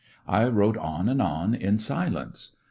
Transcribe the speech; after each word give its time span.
I 0.27 0.47
wrote 0.47 0.77
on 0.77 1.07
and 1.09 1.21
on 1.21 1.53
in 1.53 1.77
silence. 1.77 2.55